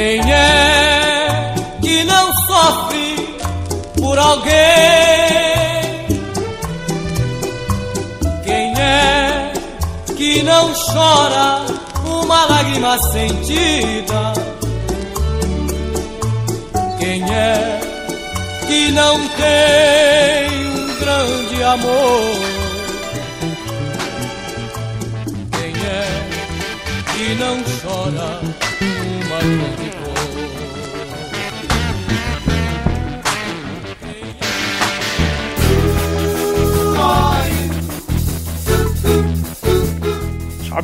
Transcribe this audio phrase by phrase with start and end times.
[0.00, 3.16] Quem é que não sofre
[3.96, 4.54] por alguém?
[8.44, 9.52] Quem é
[10.16, 11.66] que não chora
[12.04, 14.34] uma lágrima sentida?
[17.00, 17.80] Quem é
[18.68, 22.57] que não tem um grande amor?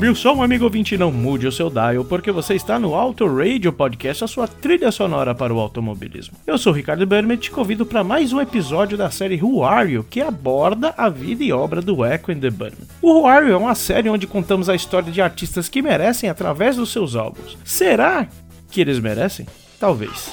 [0.04, 3.26] Sobe o som, amigo ouvinte, não mude o seu dial, porque você está no Auto
[3.26, 6.36] Radio Podcast, a sua trilha sonora para o automobilismo.
[6.46, 9.64] Eu sou o Ricardo Berman e te convido para mais um episódio da série Who
[9.64, 12.88] Are You, que aborda a vida e obra do Echo and the Bunnymen.
[13.00, 16.28] O Who Are You é uma série onde contamos a história de artistas que merecem
[16.28, 17.56] através dos seus álbuns.
[17.64, 18.28] Será
[18.74, 19.46] que eles merecem?
[19.78, 20.32] Talvez.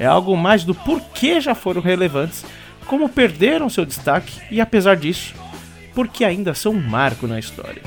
[0.00, 2.42] É algo mais do porquê já foram relevantes,
[2.86, 5.34] como perderam seu destaque e, apesar disso,
[5.94, 7.82] porque ainda são um marco na história.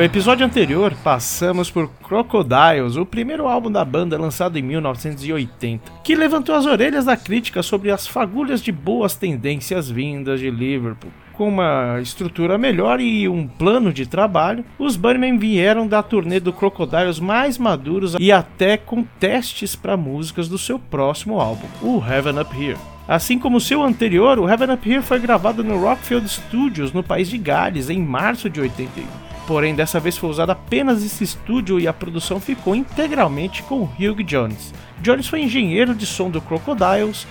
[0.00, 6.14] No episódio anterior, passamos por Crocodiles, o primeiro álbum da banda lançado em 1980, que
[6.14, 11.10] levantou as orelhas da crítica sobre as fagulhas de boas tendências vindas de Liverpool.
[11.34, 16.50] Com uma estrutura melhor e um plano de trabalho, os Bunnymen vieram da turnê do
[16.50, 22.40] Crocodiles mais maduros e até com testes para músicas do seu próximo álbum, o Heaven
[22.40, 22.78] Up Here.
[23.06, 27.28] Assim como seu anterior, o Heaven Up Here foi gravado no Rockfield Studios, no país
[27.28, 31.88] de Gales, em março de 81 porém dessa vez foi usado apenas esse estúdio e
[31.88, 34.72] a produção ficou integralmente com Hugh Jones.
[35.00, 37.26] Jones foi engenheiro de som do Crocodiles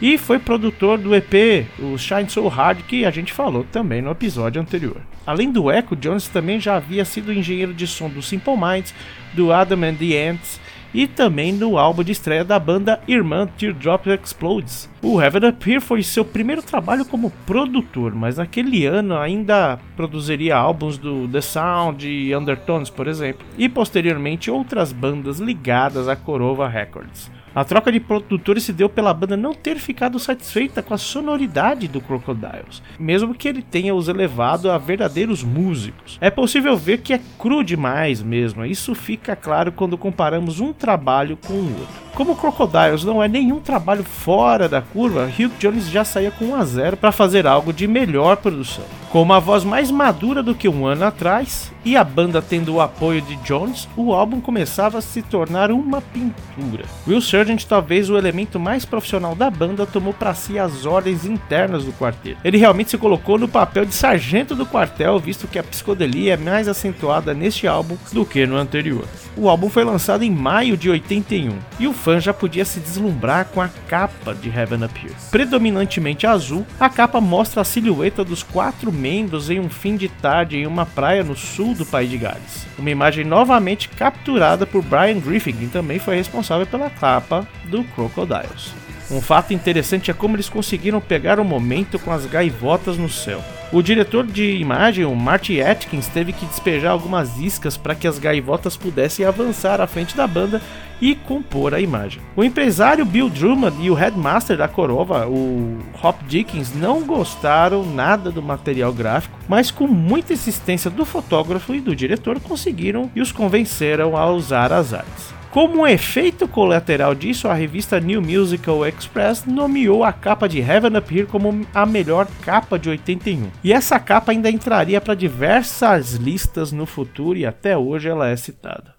[0.00, 4.12] e foi produtor do EP, o Shine So Hard, que a gente falou também no
[4.12, 5.00] episódio anterior.
[5.26, 8.94] Além do Echo, Jones também já havia sido engenheiro de som do Simple Minds,
[9.32, 10.60] do Adam and the Ants
[10.94, 14.88] e também no álbum de estreia da banda Irmã Teardrop Explodes.
[15.02, 20.56] O Heaven Up Here foi seu primeiro trabalho como produtor, mas naquele ano ainda produziria
[20.56, 26.68] álbuns do The Sound e Undertones, por exemplo, e posteriormente outras bandas ligadas à Corova
[26.68, 27.33] Records.
[27.54, 31.86] A troca de produtores se deu pela banda não ter ficado satisfeita com a sonoridade
[31.86, 36.18] do Crocodiles, mesmo que ele tenha os elevado a verdadeiros músicos.
[36.20, 41.36] É possível ver que é cru demais mesmo, isso fica claro quando comparamos um trabalho
[41.36, 42.04] com o outro.
[42.14, 46.54] Como Crocodiles não é nenhum trabalho fora da curva, Hugh Jones já saía com 1
[46.56, 48.84] a 0 para fazer algo de melhor produção.
[49.14, 52.80] Com uma voz mais madura do que um ano atrás e a banda tendo o
[52.80, 56.84] apoio de Jones, o álbum começava a se tornar uma pintura.
[57.06, 61.84] Will Sargent, talvez o elemento mais profissional da banda, tomou para si as ordens internas
[61.84, 62.40] do quarteto.
[62.42, 66.36] Ele realmente se colocou no papel de sargento do quartel, visto que a psicodelia é
[66.36, 69.04] mais acentuada neste álbum do que no anterior.
[69.36, 73.46] O álbum foi lançado em maio de 81 e o fã já podia se deslumbrar
[73.46, 75.14] com a capa de Heaven Up Here.
[75.30, 80.56] Predominantemente azul, a capa mostra a silhueta dos quatro membros em um fim de tarde
[80.56, 82.66] em uma praia no sul do país de Gales.
[82.78, 88.72] Uma imagem novamente capturada por Brian Griffin, que também foi responsável pela capa do Crocodiles.
[89.10, 93.44] Um fato interessante é como eles conseguiram pegar o momento com as gaivotas no céu.
[93.74, 98.20] O diretor de imagem, o Marty Atkins, teve que despejar algumas iscas para que as
[98.20, 100.62] gaivotas pudessem avançar à frente da banda
[101.00, 102.22] e compor a imagem.
[102.36, 108.30] O empresário Bill Drummond e o headmaster da Corova, o Hop Dickens, não gostaram nada
[108.30, 113.32] do material gráfico, mas com muita insistência do fotógrafo e do diretor conseguiram e os
[113.32, 115.34] convenceram a usar as artes.
[115.54, 121.16] Como efeito colateral disso, a revista New Musical Express nomeou a capa de Heaven Up
[121.16, 123.52] Here como a melhor capa de 81.
[123.62, 128.34] E essa capa ainda entraria para diversas listas no futuro e até hoje ela é
[128.34, 128.96] citada.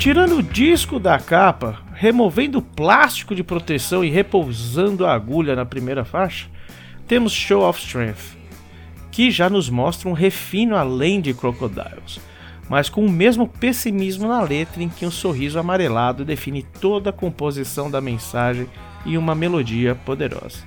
[0.00, 5.64] Tirando o disco da capa, removendo o plástico de proteção e repousando a agulha na
[5.64, 6.48] primeira faixa,
[7.06, 8.37] temos Show of Strength
[9.18, 12.20] que já nos mostra um refino além de Crocodiles,
[12.70, 17.12] mas com o mesmo pessimismo na letra em que um sorriso amarelado define toda a
[17.12, 18.68] composição da mensagem
[19.04, 20.58] e uma melodia poderosa.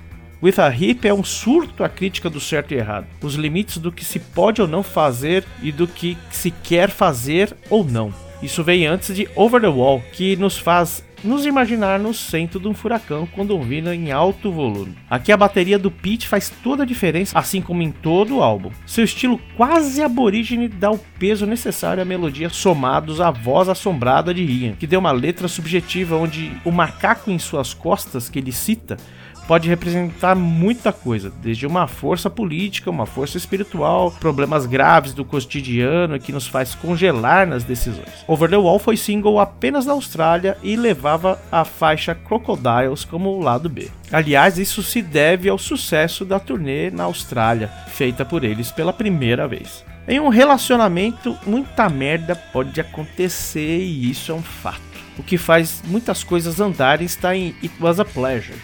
[0.42, 3.90] With a Hip é um surto à crítica do certo e errado, os limites do
[3.90, 8.12] que se pode ou não fazer e do que se quer fazer ou não.
[8.42, 12.68] Isso vem antes de Over the Wall, que nos faz nos imaginar no centro de
[12.68, 14.96] um furacão quando ouvindo em alto volume.
[15.08, 18.70] Aqui a bateria do Pete faz toda a diferença, assim como em todo o álbum.
[18.86, 24.42] Seu estilo quase aborígene dá o peso necessário à melodia somados à voz assombrada de
[24.42, 28.96] Ian, que deu uma letra subjetiva onde o macaco em suas costas que ele cita
[29.46, 36.18] pode representar muita coisa, desde uma força política, uma força espiritual, problemas graves do cotidiano
[36.18, 38.24] que nos faz congelar nas decisões.
[38.26, 43.40] Over the Wall foi single apenas na Austrália e levava a faixa Crocodiles como o
[43.40, 43.90] lado B.
[44.10, 49.48] Aliás, isso se deve ao sucesso da turnê na Austrália, feita por eles pela primeira
[49.48, 49.84] vez.
[50.06, 54.80] Em um relacionamento, muita merda pode acontecer e isso é um fato.
[55.16, 58.58] O que faz muitas coisas andarem está em It Was a Pleasure,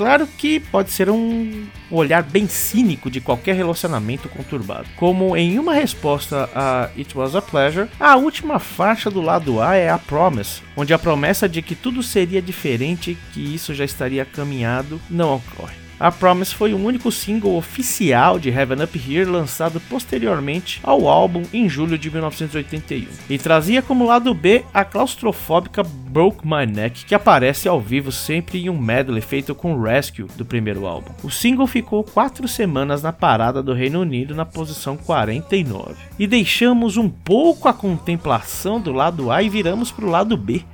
[0.00, 4.88] Claro que pode ser um olhar bem cínico de qualquer relacionamento conturbado.
[4.96, 9.76] Como em uma resposta a It Was a Pleasure, a última faixa do lado A
[9.76, 14.24] é a Promise, onde a promessa de que tudo seria diferente, que isso já estaria
[14.24, 15.89] caminhado, não ocorre.
[16.00, 21.42] A Promise foi o único single oficial de Heaven Up Here lançado posteriormente ao álbum
[21.52, 27.14] em julho de 1981 e trazia como lado B a claustrofóbica Broke My Neck, que
[27.14, 31.12] aparece ao vivo sempre em um medley feito com Rescue do primeiro álbum.
[31.22, 35.96] O single ficou quatro semanas na parada do Reino Unido na posição 49.
[36.18, 40.64] E deixamos um pouco a contemplação do lado A e viramos para o lado B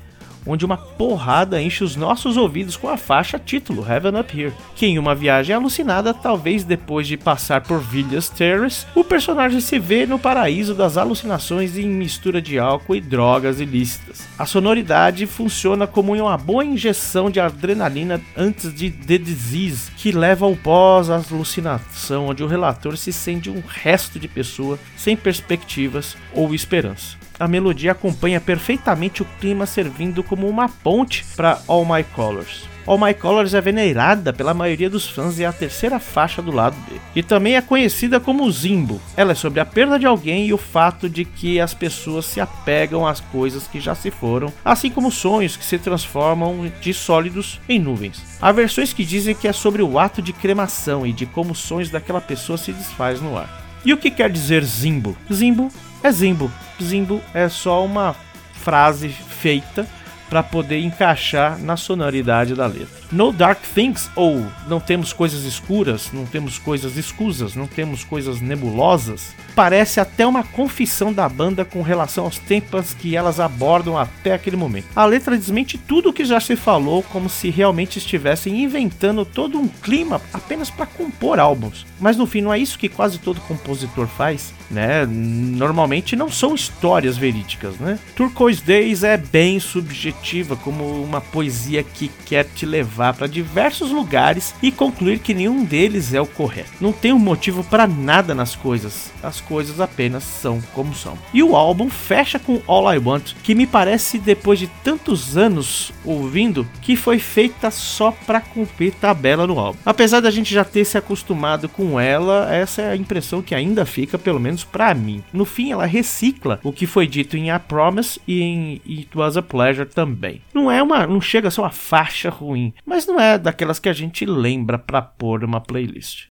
[0.46, 4.86] onde uma porrada enche os nossos ouvidos com a faixa título Heaven Up Here, que
[4.86, 10.06] em uma viagem alucinada, talvez depois de passar por Villas Terrace, o personagem se vê
[10.06, 14.26] no paraíso das alucinações em mistura de álcool e drogas ilícitas.
[14.38, 20.46] A sonoridade funciona como uma boa injeção de adrenalina antes de The Disease, que leva
[20.46, 27.25] ao pós-alucinação, onde o relator se sente um resto de pessoa sem perspectivas ou esperança
[27.38, 32.64] a melodia acompanha perfeitamente o clima, servindo como uma ponte para All My Colors.
[32.86, 36.52] All My Colors é venerada pela maioria dos fãs e é a terceira faixa do
[36.52, 37.00] lado B.
[37.16, 39.00] E também é conhecida como Zimbo.
[39.16, 42.40] Ela é sobre a perda de alguém e o fato de que as pessoas se
[42.40, 47.60] apegam às coisas que já se foram, assim como sonhos que se transformam de sólidos
[47.68, 48.22] em nuvens.
[48.40, 51.58] Há versões que dizem que é sobre o ato de cremação e de como os
[51.58, 53.66] sonhos daquela pessoa se desfaz no ar.
[53.84, 55.16] E o que quer dizer Zimbo?
[55.32, 55.70] Zimbo
[56.02, 56.50] é Zimbo.
[56.82, 58.14] Zimbo é só uma
[58.54, 59.86] frase feita
[60.28, 63.05] para poder encaixar na sonoridade da letra.
[63.12, 68.40] No Dark Things, ou não temos coisas escuras, não temos coisas escusas, não temos coisas
[68.40, 74.34] nebulosas, parece até uma confissão da banda com relação aos temas que elas abordam até
[74.34, 74.88] aquele momento.
[74.96, 79.58] A letra desmente tudo o que já se falou, como se realmente estivessem inventando todo
[79.58, 81.86] um clima apenas para compor álbuns.
[82.00, 85.06] Mas no fim, não é isso que quase todo compositor faz, né?
[85.06, 87.98] Normalmente não são histórias verídicas, né?
[88.16, 93.90] Turquoise Days é bem subjetiva, como uma poesia que quer te levar levar para diversos
[93.90, 96.70] lugares e concluir que nenhum deles é o correto.
[96.80, 101.18] Não tem um motivo para nada nas coisas, as coisas apenas são como são.
[101.34, 105.92] E o álbum fecha com All I Want, que me parece depois de tantos anos
[106.04, 109.78] ouvindo que foi feita só para cumprir tabela no álbum.
[109.84, 113.84] Apesar da gente já ter se acostumado com ela, essa é a impressão que ainda
[113.84, 115.22] fica, pelo menos para mim.
[115.32, 119.36] No fim, ela recicla o que foi dito em A Promise e em It Was
[119.36, 120.40] a Pleasure também.
[120.54, 123.88] Não é uma, não chega a ser uma faixa ruim, mas não é daquelas que
[123.88, 126.28] a gente lembra para pôr uma playlist.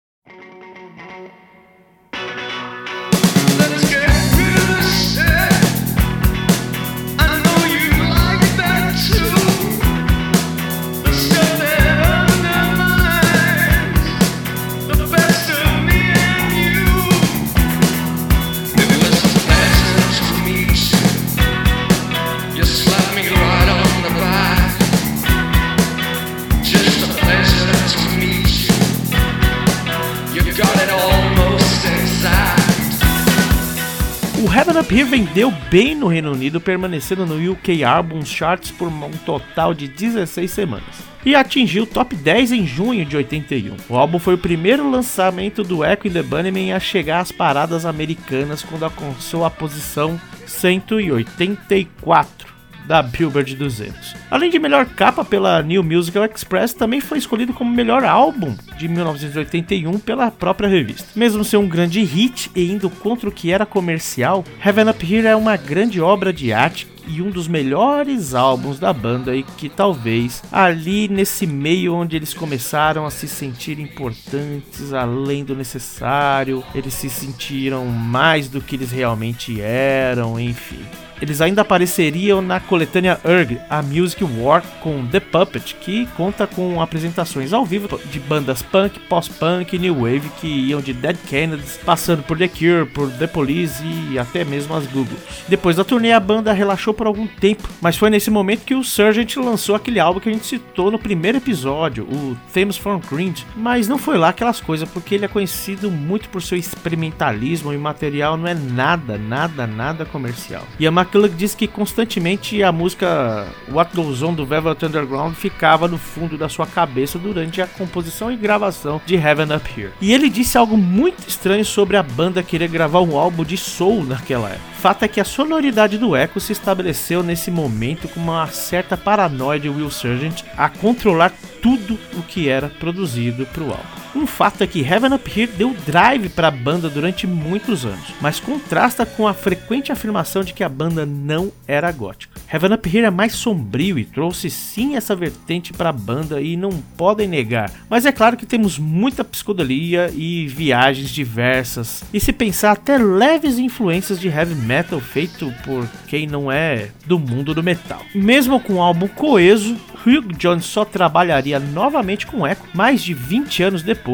[34.75, 39.11] Heaven Up Here vendeu bem no Reino Unido, permanecendo no UK Albums Charts por um
[39.25, 41.01] total de 16 semanas.
[41.25, 43.77] E atingiu o top 10 em junho de 81.
[43.87, 47.85] O álbum foi o primeiro lançamento do Echo and the Bunnymen a chegar às paradas
[47.85, 52.54] americanas quando alcançou a posição 184
[52.87, 54.15] da Billboard 200.
[54.29, 58.87] Além de melhor capa pela New Musical Express, também foi escolhido como melhor álbum de
[58.87, 61.07] 1981 pela própria revista.
[61.15, 65.27] Mesmo ser um grande hit e indo contra o que era comercial, Heaven Up Here
[65.27, 69.69] é uma grande obra de arte e um dos melhores álbuns da banda e que
[69.69, 76.93] talvez ali nesse meio onde eles começaram a se sentir importantes além do necessário, eles
[76.93, 80.83] se sentiram mais do que eles realmente eram, enfim.
[81.21, 86.81] Eles ainda apareceriam na coletânea Urg, a Music War com The Puppet, que conta com
[86.81, 92.23] apresentações ao vivo de bandas punk, pós-punk new wave que iam de Dead Kennedys, passando
[92.23, 95.17] por The Cure, por The Police e até mesmo as Google.
[95.47, 98.83] Depois da turnê, a banda relaxou por algum tempo, mas foi nesse momento que o
[98.83, 103.45] Surgeon lançou aquele álbum que a gente citou no primeiro episódio, o Thames from Cringe,
[103.55, 107.77] mas não foi lá aquelas coisas, porque ele é conhecido muito por seu experimentalismo e
[107.77, 110.63] o material não é nada, nada, nada comercial.
[110.79, 115.87] E a McCulloch diz que constantemente a música What Goes On do Velvet Underground ficava
[115.87, 119.91] no fundo da sua cabeça durante a composição e gravação de Heaven Up Here.
[120.01, 124.03] E ele disse algo muito estranho sobre a banda querer gravar um álbum de soul
[124.03, 124.65] naquela época.
[124.79, 129.59] Fato é que a sonoridade do Echo se estabeleceu nesse momento com uma certa paranoia
[129.59, 131.31] de Will Sergeant a controlar
[131.61, 134.04] tudo o que era produzido para o álbum.
[134.15, 138.13] Um fato é que Heaven Up Here deu drive para a banda durante muitos anos,
[138.21, 142.39] mas contrasta com a frequente afirmação de que a banda não era gótica.
[142.51, 146.55] Heaven Up Here é mais sombrio e trouxe sim essa vertente para a banda e
[146.55, 152.31] não podem negar, mas é claro que temos muita psicodelia e viagens diversas, e se
[152.31, 157.61] pensar até leves influências de heavy metal feito por quem não é do mundo do
[157.61, 158.01] metal.
[158.15, 163.63] Mesmo com um álbum coeso, Hugh Jones só trabalharia novamente com Echo mais de 20
[163.63, 164.04] anos depois,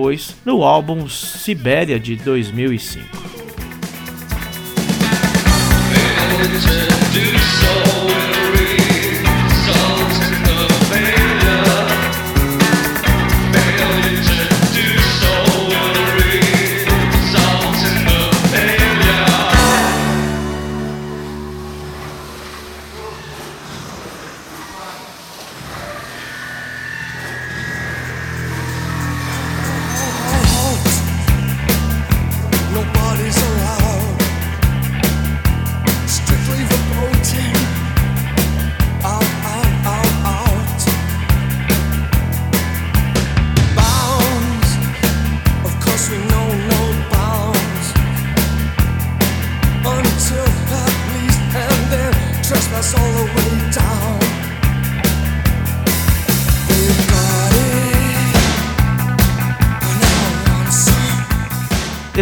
[0.45, 3.31] no álbum Sibéria de 2005.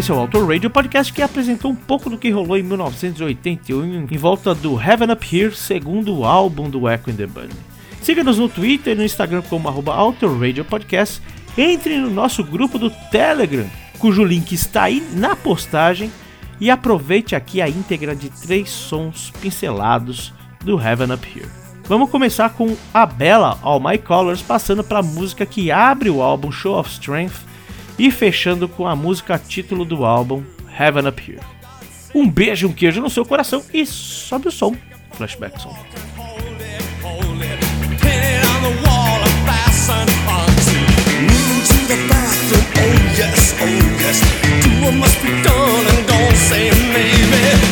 [0.09, 4.17] É o Auto Radio Podcast que apresentou um pouco do que rolou em 1981 em
[4.17, 7.53] volta do Heaven Up Here, segundo álbum do Echo in the Bunny.
[8.01, 11.21] Siga-nos no Twitter e no Instagram como arroba Auto Radio Podcast.
[11.55, 16.11] Entre no nosso grupo do Telegram, cujo link está aí na postagem.
[16.59, 20.33] E aproveite aqui a íntegra de três sons pincelados
[20.65, 21.47] do Heaven Up Here.
[21.83, 26.23] Vamos começar com a bela All My Colors, passando para a música que abre o
[26.23, 27.48] álbum Show of Strength
[27.99, 30.41] e fechando com a música título do álbum
[30.79, 31.41] Heaven Up Here.
[32.15, 34.75] Um beijo, um queijo no seu coração e sobe o som.
[35.11, 35.59] Flashback
[42.79, 43.65] oh yes, oh
[43.99, 44.21] yes.
[44.63, 47.68] Do what must be done and don't say maybe.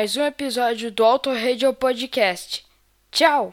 [0.00, 2.64] Mais um episódio do Auto Radio Podcast.
[3.12, 3.52] Tchau!